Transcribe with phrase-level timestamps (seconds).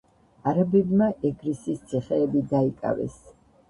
[0.51, 3.27] არაბებმა ეგრისის ციხეები დაიკავეს.